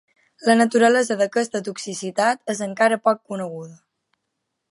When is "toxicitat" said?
1.67-2.51